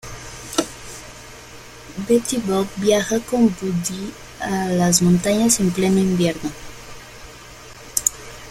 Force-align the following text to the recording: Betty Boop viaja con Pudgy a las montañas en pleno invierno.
Betty 2.07 2.37
Boop 2.39 2.67
viaja 2.77 3.19
con 3.19 3.49
Pudgy 3.51 4.11
a 4.39 4.69
las 4.69 5.03
montañas 5.03 5.59
en 5.59 5.69
pleno 5.69 5.99
invierno. 5.99 6.49